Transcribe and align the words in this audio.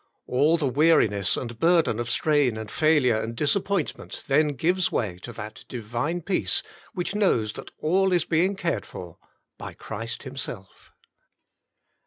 All 0.25 0.57
the 0.57 0.65
weariness 0.65 1.37
and 1.37 1.59
burden 1.59 1.99
of 1.99 2.09
strain 2.09 2.57
and 2.57 2.71
failure 2.71 3.13
and 3.13 3.15
88 3.15 3.15
The 3.15 3.19
Inner 3.19 3.19
Chamber 3.19 3.35
disappointment, 3.35 4.23
then 4.25 4.47
gives 4.55 4.91
way 4.91 5.19
to 5.19 5.31
that 5.33 5.63
divine 5.67 6.21
peace 6.23 6.63
which 6.95 7.13
knows 7.13 7.53
that 7.53 7.69
all 7.77 8.11
is 8.11 8.25
being 8.25 8.55
cared 8.55 8.87
for 8.87 9.19
by 9.59 9.73
Christ 9.75 10.23
Himself. 10.23 10.91